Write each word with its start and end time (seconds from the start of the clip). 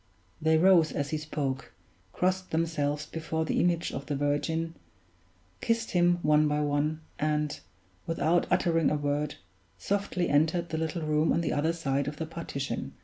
They 0.41 0.57
rose 0.57 0.91
as 0.91 1.11
he 1.11 1.19
spoke, 1.19 1.73
crossed 2.11 2.49
themselves 2.49 3.05
before 3.05 3.45
the 3.45 3.59
image 3.59 3.91
of 3.91 4.07
the 4.07 4.15
Virgin, 4.15 4.73
kissed 5.61 5.91
him 5.91 6.17
one 6.23 6.47
by 6.47 6.59
one, 6.61 7.01
and, 7.19 7.59
without 8.07 8.47
uttering 8.49 8.89
a 8.89 8.95
word, 8.95 9.35
softly 9.77 10.27
entered 10.27 10.69
the 10.69 10.79
little 10.79 11.03
room 11.03 11.31
on 11.31 11.41
the 11.41 11.53
other 11.53 11.71
side 11.71 12.07
of 12.07 12.15
the 12.17 12.25
partition. 12.25 12.93